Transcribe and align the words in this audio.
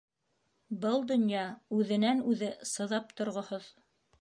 Был 0.85 1.03
донъя 1.11 1.43
үҙенән 1.81 2.25
үҙе 2.33 2.51
сыҙап 2.73 3.17
торғоһоҙ. 3.21 3.73